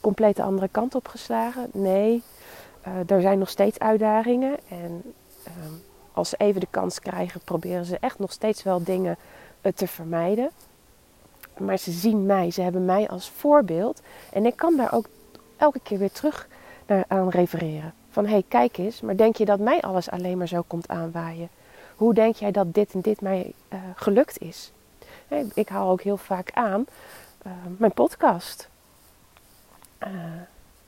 compleet 0.00 0.36
de 0.36 0.42
andere 0.42 0.68
kant 0.68 0.94
op 0.94 1.08
geslagen. 1.08 1.70
Nee, 1.72 2.22
er 3.06 3.20
zijn 3.20 3.38
nog 3.38 3.48
steeds 3.48 3.78
uitdagingen. 3.78 4.56
En 4.68 5.02
ehm, 5.44 5.72
als 6.12 6.28
ze 6.28 6.36
even 6.36 6.60
de 6.60 6.66
kans 6.70 7.00
krijgen, 7.00 7.40
proberen 7.44 7.84
ze 7.84 7.98
echt 8.00 8.18
nog 8.18 8.32
steeds 8.32 8.62
wel 8.62 8.82
dingen 8.82 9.16
te 9.74 9.86
vermijden. 9.86 10.50
Maar 11.58 11.78
ze 11.78 11.90
zien 11.90 12.26
mij, 12.26 12.50
ze 12.50 12.62
hebben 12.62 12.84
mij 12.84 13.08
als 13.08 13.30
voorbeeld. 13.30 14.02
En 14.32 14.46
ik 14.46 14.56
kan 14.56 14.76
daar 14.76 14.92
ook 14.92 15.06
elke 15.56 15.80
keer 15.82 15.98
weer 15.98 16.12
terug 16.12 16.48
naar 16.86 17.04
aan 17.08 17.28
refereren. 17.28 17.94
Van 18.10 18.24
hé, 18.24 18.30
hey, 18.30 18.44
kijk 18.48 18.78
eens, 18.78 19.00
maar 19.00 19.16
denk 19.16 19.36
je 19.36 19.44
dat 19.44 19.58
mij 19.58 19.80
alles 19.80 20.10
alleen 20.10 20.38
maar 20.38 20.48
zo 20.48 20.62
komt 20.66 20.88
aanwaaien? 20.88 21.48
Hoe 21.96 22.14
denk 22.14 22.34
jij 22.34 22.50
dat 22.50 22.74
dit 22.74 22.92
en 22.92 23.00
dit 23.00 23.20
mij 23.20 23.52
uh, 23.72 23.78
gelukt 23.94 24.38
is? 24.38 24.72
Ik 25.54 25.68
haal 25.68 25.90
ook 25.90 26.02
heel 26.02 26.16
vaak 26.16 26.50
aan 26.52 26.86
uh, 27.46 27.52
mijn 27.76 27.92
podcast. 27.92 28.68
Uh, 30.02 30.08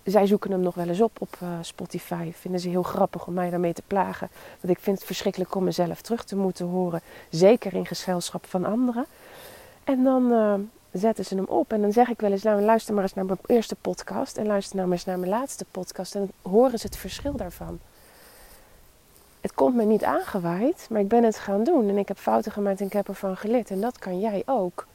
zij 0.04 0.26
zoeken 0.26 0.50
hem 0.50 0.60
nog 0.60 0.74
wel 0.74 0.88
eens 0.88 1.00
op 1.00 1.20
op 1.20 1.38
Spotify. 1.60 2.32
Vinden 2.32 2.60
ze 2.60 2.68
heel 2.68 2.82
grappig 2.82 3.26
om 3.26 3.34
mij 3.34 3.50
daarmee 3.50 3.72
te 3.72 3.82
plagen. 3.86 4.28
Want 4.60 4.76
ik 4.76 4.82
vind 4.82 4.96
het 4.96 5.06
verschrikkelijk 5.06 5.54
om 5.54 5.64
mezelf 5.64 6.02
terug 6.02 6.24
te 6.24 6.36
moeten 6.36 6.66
horen. 6.66 7.00
Zeker 7.30 7.74
in 7.74 7.86
gezelschap 7.86 8.46
van 8.46 8.64
anderen. 8.64 9.06
En 9.84 10.04
dan 10.04 10.32
zetten 10.92 11.24
ze 11.24 11.34
hem 11.34 11.44
op. 11.44 11.72
En 11.72 11.80
dan 11.80 11.92
zeg 11.92 12.08
ik 12.08 12.20
wel 12.20 12.30
eens, 12.30 12.42
nou 12.42 12.62
luister 12.62 12.94
maar 12.94 13.02
eens 13.02 13.14
naar 13.14 13.24
mijn 13.24 13.38
eerste 13.46 13.74
podcast. 13.74 14.36
En 14.36 14.46
luister 14.46 14.76
nou 14.76 14.88
maar 14.88 14.96
eens 14.96 15.06
naar 15.06 15.18
mijn 15.18 15.30
laatste 15.30 15.64
podcast. 15.70 16.14
En 16.14 16.20
dan 16.20 16.52
horen 16.52 16.78
ze 16.78 16.86
het 16.86 16.96
verschil 16.96 17.36
daarvan 17.36 17.78
het 19.40 19.54
komt 19.54 19.74
me 19.74 19.84
niet 19.84 20.04
aangewaaid, 20.04 20.86
maar 20.90 21.00
ik 21.00 21.08
ben 21.08 21.24
het 21.24 21.38
gaan 21.38 21.64
doen. 21.64 21.88
En 21.88 21.98
ik 21.98 22.08
heb 22.08 22.18
fouten 22.18 22.52
gemaakt 22.52 22.80
en 22.80 22.86
ik 22.86 22.92
heb 22.92 23.08
ervan 23.08 23.36
geleerd. 23.36 23.70
En 23.70 23.80
dat 23.80 23.98
kan 23.98 24.20
jij 24.20 24.42
ook. 24.46 24.86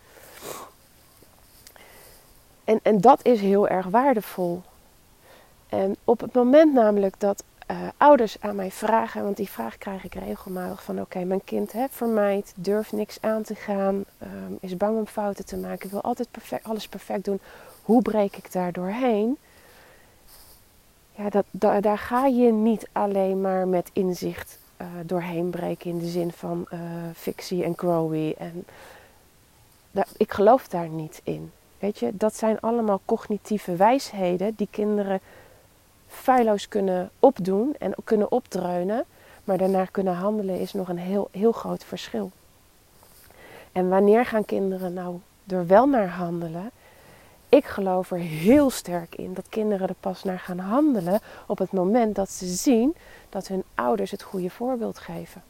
En, 2.63 2.79
en 2.83 3.01
dat 3.01 3.25
is 3.25 3.41
heel 3.41 3.67
erg 3.67 3.85
waardevol. 3.85 4.61
En 5.69 5.95
op 6.03 6.19
het 6.19 6.33
moment 6.33 6.73
namelijk 6.73 7.19
dat 7.19 7.43
uh, 7.71 7.77
ouders 7.97 8.37
aan 8.39 8.55
mij 8.55 8.71
vragen, 8.71 9.23
want 9.23 9.37
die 9.37 9.49
vraag 9.49 9.77
krijg 9.77 10.03
ik 10.03 10.13
regelmatig 10.13 10.83
van 10.83 11.01
oké, 11.01 11.23
mijn 11.23 11.43
kind 11.43 11.71
hè, 11.71 11.85
vermijdt, 11.89 12.53
durft 12.55 12.91
niks 12.91 13.17
aan 13.21 13.43
te 13.43 13.55
gaan, 13.55 14.05
um, 14.23 14.57
is 14.59 14.77
bang 14.77 14.97
om 14.97 15.05
fouten 15.05 15.45
te 15.45 15.57
maken, 15.57 15.89
wil 15.89 16.01
altijd 16.01 16.31
perfect, 16.31 16.63
alles 16.63 16.87
perfect 16.87 17.25
doen. 17.25 17.39
Hoe 17.81 18.01
breek 18.01 18.37
ik 18.37 18.51
daar 18.51 18.71
doorheen? 18.71 19.37
Ja, 21.15 21.29
dat, 21.29 21.83
daar 21.83 21.97
ga 21.97 22.25
je 22.25 22.51
niet 22.51 22.87
alleen 22.91 23.41
maar 23.41 23.67
met 23.67 23.89
inzicht 23.93 24.59
uh, 24.81 24.87
doorheen 25.05 25.49
breken 25.49 25.89
in 25.89 25.99
de 25.99 26.07
zin 26.07 26.31
van 26.31 26.65
uh, 26.73 26.79
fictie 27.13 27.63
en 27.63 27.73
growy. 27.77 28.35
En 28.37 28.65
ik 30.17 30.31
geloof 30.31 30.67
daar 30.67 30.87
niet 30.87 31.21
in. 31.23 31.51
Weet 31.79 31.99
je, 31.99 32.17
dat 32.17 32.35
zijn 32.35 32.59
allemaal 32.59 33.01
cognitieve 33.05 33.75
wijsheden 33.75 34.53
die 34.55 34.67
kinderen 34.71 35.19
feilloos 36.07 36.67
kunnen 36.67 37.09
opdoen 37.19 37.75
en 37.79 37.93
kunnen 38.03 38.31
opdreunen, 38.31 39.05
maar 39.43 39.57
daarna 39.57 39.85
kunnen 39.85 40.15
handelen 40.15 40.59
is 40.59 40.73
nog 40.73 40.89
een 40.89 40.97
heel, 40.97 41.27
heel 41.31 41.51
groot 41.51 41.83
verschil. 41.83 42.31
En 43.71 43.89
wanneer 43.89 44.25
gaan 44.25 44.45
kinderen 44.45 44.93
nou 44.93 45.19
er 45.47 45.67
wel 45.67 45.87
naar 45.87 46.09
handelen? 46.09 46.71
Ik 47.53 47.65
geloof 47.65 48.11
er 48.11 48.17
heel 48.17 48.69
sterk 48.69 49.15
in 49.15 49.33
dat 49.33 49.49
kinderen 49.49 49.87
er 49.87 49.95
pas 49.99 50.23
naar 50.23 50.39
gaan 50.39 50.59
handelen 50.59 51.19
op 51.47 51.57
het 51.57 51.71
moment 51.71 52.15
dat 52.15 52.29
ze 52.31 52.45
zien 52.45 52.95
dat 53.29 53.47
hun 53.47 53.63
ouders 53.75 54.11
het 54.11 54.21
goede 54.21 54.49
voorbeeld 54.49 54.99
geven. 54.99 55.43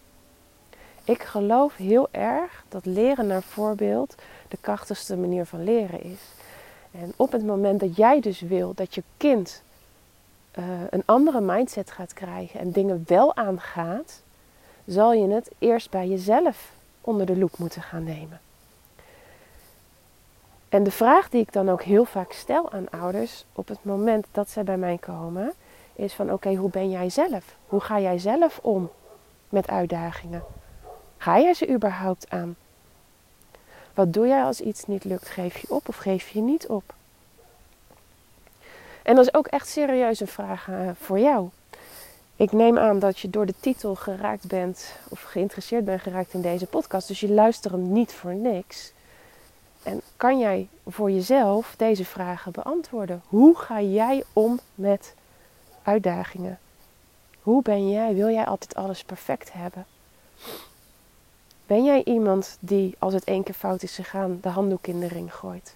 Ik 1.04 1.24
geloof 1.24 1.76
heel 1.76 2.08
erg 2.12 2.64
dat 2.70 2.86
leren 2.86 3.28
naar 3.28 3.42
voorbeeld 3.42 4.16
de 4.48 4.58
krachtigste 4.62 5.18
manier 5.18 5.46
van 5.46 5.64
leren 5.64 6.04
is. 6.04 6.20
En 6.92 7.14
op 7.16 7.32
het 7.32 7.46
moment 7.46 7.80
dat 7.80 7.96
jij 7.96 8.20
dus 8.20 8.42
wil 8.42 8.74
dat 8.76 8.96
je 8.96 9.04
kind 9.18 9.64
uh, 10.60 10.66
een 10.90 11.04
andere 11.06 11.42
mindset 11.42 11.92
gaat 11.92 12.14
krijgen 12.14 12.60
en 12.60 12.72
dingen 12.72 13.04
wel 13.08 13.36
aangaat, 13.36 14.22
zal 14.86 15.14
je 15.14 15.28
het 15.28 15.52
eerst 15.60 15.90
bij 15.90 16.08
jezelf 16.08 16.72
onder 17.02 17.26
de 17.26 17.38
loep 17.38 17.58
moeten 17.58 17.82
gaan 17.82 18.04
nemen. 18.04 18.40
En 20.74 20.84
de 20.84 20.92
vraag 20.92 21.30
die 21.30 21.42
ik 21.42 21.54
dan 21.54 21.70
ook 21.70 21.82
heel 21.82 22.06
vaak 22.06 22.32
stel 22.32 22.72
aan 22.72 22.90
ouders 22.90 23.46
op 23.54 23.68
het 23.68 23.84
moment 23.84 24.26
dat 24.32 24.50
zij 24.50 24.64
bij 24.64 24.78
mij 24.78 24.98
komen, 24.98 25.54
is 25.96 26.14
van 26.14 26.32
oké, 26.32 26.56
hoe 26.56 26.70
ben 26.70 26.90
jij 26.90 27.10
zelf? 27.10 27.56
Hoe 27.68 27.80
ga 27.80 28.00
jij 28.00 28.20
zelf 28.20 28.60
om 28.62 28.90
met 29.50 29.68
uitdagingen? 29.68 30.44
Ga 31.18 31.40
jij 31.40 31.54
ze 31.54 31.70
überhaupt 31.70 32.30
aan? 32.30 32.56
Wat 33.94 34.14
doe 34.14 34.28
jij 34.28 34.44
als 34.44 34.62
iets 34.62 34.86
niet 34.86 35.04
lukt? 35.04 35.30
Geef 35.30 35.58
je 35.58 35.70
op 35.70 35.88
of 35.88 35.96
geef 35.96 36.30
je 36.30 36.42
niet 36.42 36.68
op? 36.68 36.94
En 39.04 39.16
dat 39.16 39.26
is 39.26 39.34
ook 39.34 39.48
echt 39.48 39.68
serieus 39.68 40.20
een 40.20 40.28
vraag 40.28 40.70
eh, 40.70 40.90
voor 41.00 41.20
jou. 41.20 41.50
Ik 42.36 42.52
neem 42.52 42.78
aan 42.78 43.00
dat 43.00 43.20
je 43.20 43.30
door 43.30 43.46
de 43.46 43.56
titel 43.60 43.96
geraakt 43.96 44.48
bent 44.48 44.96
of 45.10 45.22
geïnteresseerd 45.22 45.86
bent 45.86 46.02
geraakt 46.02 46.34
in 46.34 46.42
deze 46.42 46.66
podcast. 46.66 47.08
Dus 47.08 47.20
je 47.20 47.32
luistert 47.32 47.74
hem 47.74 47.92
niet 47.92 48.14
voor 48.14 48.34
niks. 48.34 48.94
En 49.84 50.02
kan 50.18 50.40
jij 50.40 50.68
voor 50.88 51.12
jezelf 51.12 51.74
deze 51.78 52.06
vragen 52.06 52.52
beantwoorden? 52.52 53.22
Hoe 53.28 53.58
ga 53.58 53.82
jij 53.82 54.24
om 54.34 54.60
met 54.76 55.16
uitdagingen? 55.84 56.60
Hoe 57.42 57.62
ben 57.62 57.90
jij? 57.90 58.14
Wil 58.14 58.30
jij 58.30 58.46
altijd 58.46 58.76
alles 58.76 59.04
perfect 59.04 59.54
hebben? 59.54 59.86
Ben 61.66 61.84
jij 61.84 62.04
iemand 62.04 62.58
die, 62.60 62.96
als 63.00 63.14
het 63.14 63.24
één 63.24 63.44
keer 63.44 63.54
fout 63.54 63.84
is 63.84 63.96
gegaan, 63.96 64.40
de 64.42 64.50
handdoek 64.50 64.88
in 64.88 65.00
de 65.00 65.08
ring 65.08 65.34
gooit? 65.34 65.76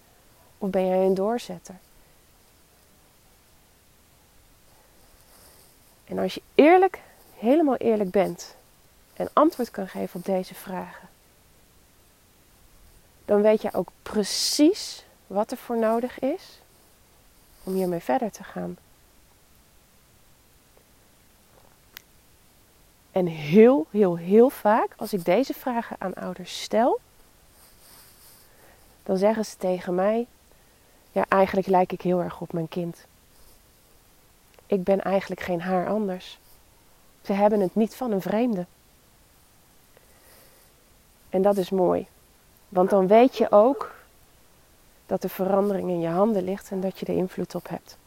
Of 0.57 0.69
ben 0.69 0.87
jij 0.87 1.05
een 1.05 1.13
doorzetter? 1.13 1.75
En 6.05 6.17
als 6.17 6.33
je 6.33 6.41
eerlijk, 6.55 6.99
helemaal 7.37 7.75
eerlijk 7.75 8.11
bent 8.11 8.55
en 9.13 9.29
antwoord 9.33 9.71
kan 9.71 9.87
geven 9.87 10.19
op 10.19 10.25
deze 10.25 10.55
vragen, 10.55 11.06
dan 13.27 13.41
weet 13.41 13.61
je 13.61 13.73
ook 13.73 13.89
precies 14.03 15.05
wat 15.27 15.51
er 15.51 15.57
voor 15.57 15.77
nodig 15.77 16.19
is 16.19 16.59
om 17.63 17.73
hiermee 17.73 17.99
verder 17.99 18.31
te 18.31 18.43
gaan. 18.43 18.77
En 23.11 23.25
heel, 23.25 23.87
heel, 23.91 24.15
heel 24.17 24.49
vaak, 24.49 24.93
als 24.97 25.13
ik 25.13 25.25
deze 25.25 25.53
vragen 25.53 25.95
aan 25.99 26.13
ouders 26.13 26.61
stel, 26.61 26.99
dan 29.03 29.17
zeggen 29.17 29.45
ze 29.45 29.57
tegen 29.57 29.95
mij: 29.95 30.27
Ja, 31.11 31.25
eigenlijk 31.29 31.67
lijk 31.67 31.91
ik 31.91 32.01
heel 32.01 32.21
erg 32.21 32.41
op 32.41 32.53
mijn 32.53 32.67
kind. 32.67 33.05
Ik 34.65 34.83
ben 34.83 35.01
eigenlijk 35.01 35.41
geen 35.41 35.61
haar 35.61 35.87
anders. 35.87 36.39
Ze 37.21 37.33
hebben 37.33 37.59
het 37.59 37.75
niet 37.75 37.95
van 37.95 38.11
een 38.11 38.21
vreemde. 38.21 38.65
En 41.29 41.41
dat 41.41 41.57
is 41.57 41.69
mooi. 41.69 42.07
Want 42.69 42.89
dan 42.89 43.07
weet 43.07 43.37
je 43.37 43.51
ook 43.51 43.95
dat 45.05 45.21
de 45.21 45.29
verandering 45.29 45.89
in 45.89 45.99
je 45.99 46.07
handen 46.07 46.43
ligt 46.43 46.71
en 46.71 46.81
dat 46.81 46.99
je 46.99 47.05
er 47.05 47.17
invloed 47.17 47.55
op 47.55 47.69
hebt. 47.69 47.97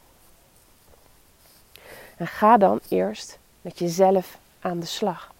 En 2.16 2.26
ga 2.26 2.56
dan 2.56 2.80
eerst 2.88 3.38
met 3.60 3.78
jezelf 3.78 4.38
aan 4.60 4.80
de 4.80 4.86
slag. 4.86 5.32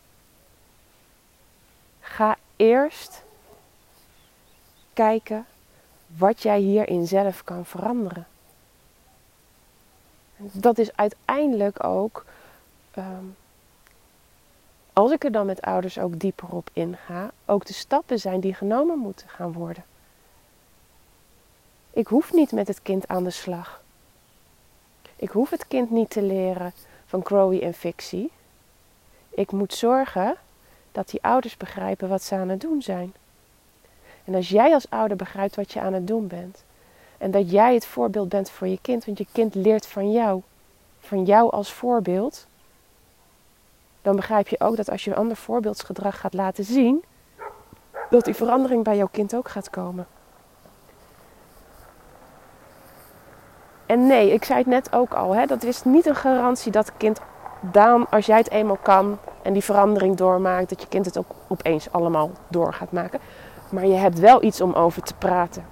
Ga 2.01 2.37
eerst 2.57 3.23
kijken 4.93 5.47
wat 6.07 6.43
jij 6.43 6.59
hierin 6.59 7.07
zelf 7.07 7.45
kan 7.45 7.65
veranderen. 7.65 8.27
Dat 10.37 10.79
is 10.79 10.97
uiteindelijk 10.97 11.85
ook, 11.85 12.25
ehm, 12.91 13.25
als 14.93 15.11
ik 15.13 15.25
er 15.25 15.33
dan 15.33 15.47
met 15.47 15.63
ouders 15.63 15.99
ook 15.99 16.19
dieper 16.19 16.49
op 16.49 16.71
inga, 16.73 17.31
ook 17.47 17.67
de 17.67 17.73
stappen 17.73 18.19
zijn 18.19 18.41
die 18.41 18.55
genomen 18.55 18.99
moeten 18.99 19.29
gaan 19.29 19.53
worden. 19.53 19.85
Ik 21.91 22.07
hoef 22.07 22.33
niet 22.33 22.53
met 22.53 22.69
het 22.69 22.83
kind 22.83 23.09
aan 23.09 23.25
de 23.25 23.31
slag. 23.31 23.83
Ik 25.17 25.31
hoef 25.31 25.51
het 25.51 25.69
kind 25.69 25.91
niet 25.91 26.11
te 26.11 26.23
leren 26.23 26.73
van 27.07 27.23
Crowley 27.23 27.63
en 27.63 27.75
fictie. 27.75 28.31
Ik 29.31 29.53
moet 29.53 29.75
zorgen 29.75 30.37
dat 30.93 31.09
die 31.09 31.23
ouders 31.23 31.57
begrijpen 31.57 32.09
wat 32.09 32.23
ze 32.23 32.35
aan 32.35 32.49
het 32.49 32.61
doen 32.61 32.83
zijn. 32.83 33.15
En 34.25 34.35
als 34.35 34.49
jij 34.49 34.73
als 34.75 34.91
ouder 34.91 35.17
begrijpt 35.17 35.57
wat 35.57 35.73
je 35.73 35.81
aan 35.81 35.93
het 35.93 36.07
doen 36.07 36.27
bent, 36.27 36.65
en 37.19 37.31
dat 37.31 37.51
jij 37.51 37.75
het 37.75 37.87
voorbeeld 37.87 38.29
bent 38.29 38.51
voor 38.51 38.67
je 38.67 38.79
kind, 38.83 39.05
want 39.05 39.19
je 39.19 39.27
kind 39.33 39.55
leert 39.55 39.87
van 39.87 40.13
jou, 40.13 40.43
van 41.01 41.25
jou 41.25 41.51
als 41.51 41.73
voorbeeld, 41.73 42.47
dan 44.03 44.17
begrijp 44.17 44.49
je 44.49 44.61
ook 44.61 44.77
dat 44.77 44.91
als 44.91 45.05
je 45.05 45.11
een 45.11 45.17
ander 45.17 45.37
voorbeeldsgedrag 45.37 46.21
gaat 46.21 46.35
laten 46.35 46.65
zien, 46.65 47.05
dat 48.11 48.25
die 48.25 48.35
verandering 48.35 48.85
bij 48.85 48.97
jouw 48.97 49.09
kind 49.11 49.35
ook 49.35 49.49
gaat 49.49 49.71
komen. 49.71 50.07
En 53.87 54.07
nee, 54.07 54.33
ik 54.33 54.45
zei 54.45 54.59
het 54.59 54.69
net 54.69 54.93
ook 54.93 55.15
al, 55.15 55.35
hè, 55.35 55.47
dat 55.47 55.63
is 55.63 55.85
niet 55.85 56.07
een 56.07 56.15
garantie 56.15 56.73
dat 56.73 56.93
kind 56.97 57.21
dan, 57.61 58.07
als 58.11 58.27
jij 58.27 58.37
het 58.37 58.51
eenmaal 58.51 58.79
kan 58.83 59.19
en 59.43 59.53
die 59.53 59.65
verandering 59.65 60.17
doormaakt, 60.17 60.69
dat 60.69 60.81
je 60.81 60.89
kind 60.89 61.05
het 61.05 61.19
ook 61.19 61.31
opeens 61.49 61.93
allemaal 61.93 62.31
door 62.49 62.73
gaat 62.73 62.93
maken. 62.93 63.21
Maar 63.71 63.87
je 63.87 63.95
hebt 63.95 64.19
wel 64.19 64.43
iets 64.43 64.61
om 64.61 64.73
over 64.73 65.03
te 65.03 65.15
praten. 65.15 65.67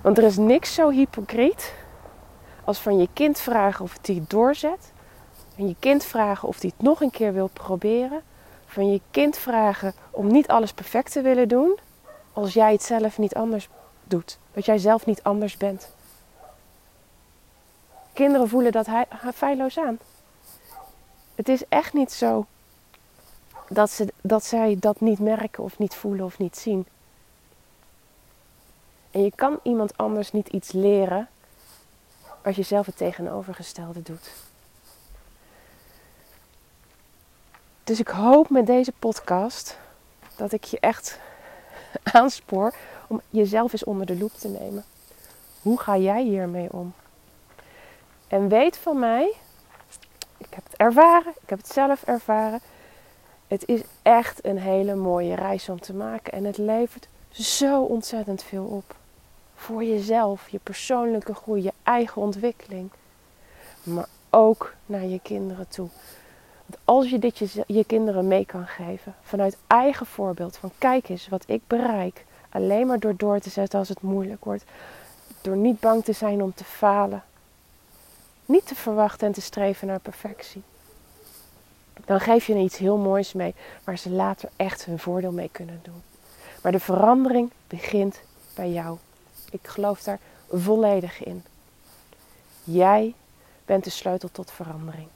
Want 0.00 0.18
er 0.18 0.24
is 0.24 0.36
niks 0.36 0.74
zo 0.74 0.90
hypocriet 0.90 1.74
als 2.64 2.78
van 2.78 2.98
je 2.98 3.08
kind 3.12 3.40
vragen 3.40 3.84
of 3.84 3.92
het 3.92 4.04
die 4.04 4.24
doorzet. 4.28 4.92
Van 5.54 5.68
je 5.68 5.76
kind 5.78 6.04
vragen 6.04 6.48
of 6.48 6.60
hij 6.60 6.72
het 6.76 6.86
nog 6.86 7.00
een 7.00 7.10
keer 7.10 7.32
wil 7.32 7.50
proberen. 7.52 8.22
Van 8.66 8.92
je 8.92 9.00
kind 9.10 9.38
vragen 9.38 9.94
om 10.10 10.26
niet 10.26 10.48
alles 10.48 10.72
perfect 10.72 11.12
te 11.12 11.20
willen 11.22 11.48
doen. 11.48 11.78
Als 12.32 12.52
jij 12.52 12.72
het 12.72 12.82
zelf 12.82 13.18
niet 13.18 13.34
anders 13.34 13.68
doet. 14.04 14.38
Dat 14.52 14.64
jij 14.64 14.78
zelf 14.78 15.06
niet 15.06 15.22
anders 15.22 15.56
bent. 15.56 15.88
Kinderen 18.12 18.48
voelen 18.48 18.72
dat 18.72 18.86
hij, 18.86 19.06
feilloos 19.34 19.78
aan. 19.78 19.98
Het 21.34 21.48
is 21.48 21.68
echt 21.68 21.92
niet 21.92 22.12
zo 22.12 22.46
dat, 23.68 23.90
ze, 23.90 24.12
dat 24.20 24.44
zij 24.44 24.76
dat 24.80 25.00
niet 25.00 25.18
merken 25.18 25.62
of 25.62 25.78
niet 25.78 25.94
voelen 25.94 26.24
of 26.24 26.38
niet 26.38 26.56
zien. 26.56 26.86
En 29.10 29.22
je 29.22 29.32
kan 29.34 29.58
iemand 29.62 29.96
anders 29.96 30.32
niet 30.32 30.48
iets 30.48 30.72
leren 30.72 31.28
als 32.42 32.56
je 32.56 32.62
zelf 32.62 32.86
het 32.86 32.96
tegenovergestelde 32.96 34.02
doet. 34.02 34.32
Dus 37.84 38.00
ik 38.00 38.08
hoop 38.08 38.50
met 38.50 38.66
deze 38.66 38.92
podcast 38.98 39.78
dat 40.36 40.52
ik 40.52 40.64
je 40.64 40.80
echt 40.80 41.18
aanspoor 42.12 42.74
om 43.06 43.20
jezelf 43.30 43.72
eens 43.72 43.84
onder 43.84 44.06
de 44.06 44.16
loep 44.16 44.32
te 44.32 44.48
nemen. 44.48 44.84
Hoe 45.62 45.80
ga 45.80 45.96
jij 45.96 46.22
hiermee 46.22 46.72
om? 46.72 46.92
En 48.28 48.48
weet 48.48 48.76
van 48.76 48.98
mij, 48.98 49.32
ik 50.36 50.54
heb 50.54 50.64
het 50.64 50.76
ervaren, 50.76 51.32
ik 51.42 51.48
heb 51.48 51.58
het 51.58 51.72
zelf 51.72 52.02
ervaren. 52.02 52.60
Het 53.48 53.68
is 53.68 53.80
echt 54.02 54.44
een 54.44 54.58
hele 54.58 54.94
mooie 54.94 55.34
reis 55.34 55.68
om 55.68 55.80
te 55.80 55.94
maken 55.94 56.32
en 56.32 56.44
het 56.44 56.58
levert 56.58 57.08
zo 57.30 57.82
ontzettend 57.82 58.42
veel 58.42 58.64
op 58.64 58.96
voor 59.54 59.84
jezelf, 59.84 60.48
je 60.48 60.58
persoonlijke 60.62 61.34
groei, 61.34 61.62
je 61.62 61.72
eigen 61.82 62.22
ontwikkeling. 62.22 62.90
Maar 63.82 64.08
ook 64.30 64.74
naar 64.86 65.04
je 65.04 65.20
kinderen 65.22 65.68
toe. 65.68 65.88
Want 66.66 66.80
als 66.84 67.10
je 67.10 67.18
dit 67.18 67.38
je, 67.66 67.84
kinderen 67.86 68.28
mee 68.28 68.46
kan 68.46 68.66
geven, 68.66 69.14
vanuit 69.22 69.56
eigen 69.66 70.06
voorbeeld, 70.06 70.56
van 70.56 70.70
kijk 70.78 71.08
eens 71.08 71.28
wat 71.28 71.44
ik 71.46 71.62
bereik, 71.66 72.24
alleen 72.48 72.86
maar 72.86 72.98
door 72.98 73.16
door 73.16 73.38
te 73.38 73.50
zetten 73.50 73.78
als 73.78 73.88
het 73.88 74.02
moeilijk 74.02 74.44
wordt, 74.44 74.64
door 75.40 75.56
niet 75.56 75.80
bang 75.80 76.04
te 76.04 76.12
zijn 76.12 76.42
om 76.42 76.54
te 76.54 76.64
falen, 76.64 77.22
niet 78.46 78.66
te 78.66 78.74
verwachten 78.74 79.26
en 79.26 79.32
te 79.32 79.40
streven 79.40 79.86
naar 79.86 80.00
perfectie. 80.00 80.62
Dan 82.04 82.20
geef 82.20 82.46
je 82.46 82.54
iets 82.54 82.76
heel 82.78 82.96
moois 82.96 83.32
mee 83.32 83.54
waar 83.84 83.98
ze 83.98 84.10
later 84.10 84.48
echt 84.56 84.84
hun 84.84 84.98
voordeel 84.98 85.32
mee 85.32 85.48
kunnen 85.52 85.80
doen. 85.82 86.02
Maar 86.62 86.72
de 86.72 86.80
verandering 86.80 87.50
begint 87.66 88.20
bij 88.54 88.70
jou. 88.70 88.98
Ik 89.50 89.66
geloof 89.66 90.02
daar 90.02 90.18
volledig 90.50 91.24
in. 91.24 91.44
Jij 92.64 93.14
bent 93.64 93.84
de 93.84 93.90
sleutel 93.90 94.28
tot 94.32 94.50
verandering. 94.50 95.08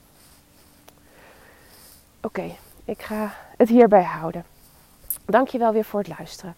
Oké, 2.29 2.57
ik 2.85 3.03
ga 3.03 3.35
het 3.57 3.69
hierbij 3.69 4.03
houden. 4.03 4.45
Dankjewel 5.25 5.73
weer 5.73 5.85
voor 5.85 6.01
het 6.01 6.19
luisteren. 6.19 6.55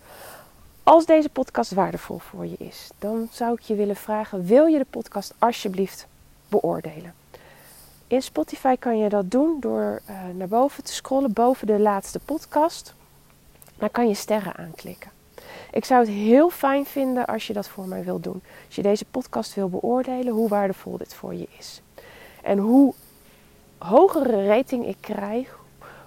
Als 0.83 1.07
deze 1.07 1.29
podcast 1.29 1.73
waardevol 1.73 2.19
voor 2.19 2.47
je 2.47 2.57
is, 2.59 2.91
dan 2.99 3.29
zou 3.31 3.53
ik 3.53 3.61
je 3.61 3.75
willen 3.75 3.97
vragen: 3.97 4.45
wil 4.45 4.67
je 4.67 4.79
de 4.79 4.87
podcast 4.91 5.35
alsjeblieft 5.39 6.07
beoordelen? 6.49 7.15
In 8.07 8.23
Spotify 8.23 8.77
kan 8.77 8.99
je 8.99 9.09
dat 9.09 9.31
doen 9.31 9.57
door 9.61 10.00
uh, 10.11 10.17
naar 10.35 10.49
boven 10.49 10.85
te 10.85 10.93
scrollen, 10.93 11.33
boven 11.33 11.67
de 11.67 11.79
laatste 11.79 12.19
podcast. 12.19 12.95
Dan 13.79 13.91
kan 13.91 14.09
je 14.09 14.15
sterren 14.15 14.57
aanklikken. 14.57 15.11
Ik 15.73 15.85
zou 15.85 16.00
het 16.00 16.11
heel 16.11 16.50
fijn 16.50 16.87
vinden 16.87 17.27
als 17.27 17.47
je 17.47 17.53
dat 17.53 17.69
voor 17.69 17.87
mij 17.87 18.05
wilt 18.05 18.25
doen. 18.25 18.43
Als 18.67 18.77
je 18.77 18.83
deze 18.83 19.05
podcast 19.05 19.55
wil 19.55 19.69
beoordelen, 19.69 20.33
hoe 20.33 20.49
waardevol 20.49 20.97
dit 20.97 21.15
voor 21.15 21.35
je 21.35 21.49
is. 21.59 21.81
En 22.43 22.59
hoe 22.59 22.95
hogere 23.79 24.47
rating 24.47 24.87
ik 24.87 24.97
krijg, 25.00 25.59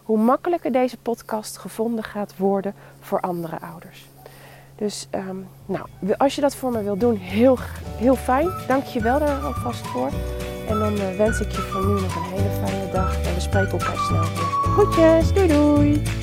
hoe 0.04 0.18
makkelijker 0.18 0.72
deze 0.72 0.98
podcast 0.98 1.58
gevonden 1.58 2.04
gaat 2.04 2.38
worden 2.38 2.74
voor 3.00 3.20
andere 3.20 3.60
ouders. 3.60 4.06
Dus 4.76 5.08
um, 5.16 5.48
nou, 5.66 5.86
als 6.18 6.36
je 6.36 6.42
dat 6.42 6.56
voor 6.56 6.72
me 6.72 6.84
wilt 6.84 7.00
doen, 7.00 7.16
heel, 7.16 7.58
heel 7.98 8.16
fijn. 8.16 8.50
Dank 8.68 8.84
je 8.84 9.02
wel 9.02 9.20
daar 9.20 9.42
alvast 9.42 9.88
voor. 9.88 10.10
En 10.68 10.80
dan 10.80 10.94
uh, 10.94 11.18
wens 11.18 11.40
ik 11.40 11.52
je 11.52 11.62
voor 11.62 11.86
nu 11.86 12.02
nog 12.02 12.16
een 12.16 12.24
hele 12.24 12.50
fijne 12.66 12.92
dag. 12.92 13.26
En 13.26 13.34
we 13.34 13.40
spreken 13.40 13.72
elkaar 13.72 13.98
snel 13.98 14.22
weer. 14.22 14.74
Groetjes, 14.74 15.34
doei 15.34 15.48
doei! 15.48 16.23